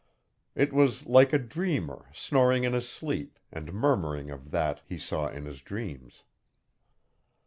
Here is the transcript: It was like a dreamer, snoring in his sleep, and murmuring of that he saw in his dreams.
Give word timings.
It 0.55 0.73
was 0.73 1.05
like 1.05 1.31
a 1.31 1.37
dreamer, 1.37 2.09
snoring 2.11 2.63
in 2.63 2.73
his 2.73 2.89
sleep, 2.89 3.37
and 3.51 3.71
murmuring 3.71 4.31
of 4.31 4.49
that 4.49 4.81
he 4.83 4.97
saw 4.97 5.27
in 5.27 5.45
his 5.45 5.61
dreams. 5.61 6.23